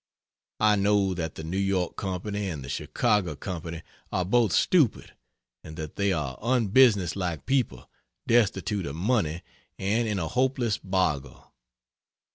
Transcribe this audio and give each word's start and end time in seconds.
I 0.59 0.77
know 0.77 1.13
that 1.13 1.35
the 1.35 1.43
New 1.43 1.59
York 1.59 1.95
Co. 1.95 2.15
and 2.15 2.63
the 2.65 2.69
Chicago 2.69 3.35
Co. 3.35 3.61
are 4.11 4.25
both 4.25 4.51
stupid, 4.51 5.13
and 5.63 5.77
that 5.77 5.95
they 5.95 6.11
are 6.11 6.39
unbusinesslike 6.39 7.45
people, 7.45 7.87
destitute 8.25 8.87
of 8.87 8.95
money 8.95 9.43
and 9.77 10.07
in 10.07 10.17
a 10.17 10.27
hopeless 10.27 10.79
boggle." 10.79 11.53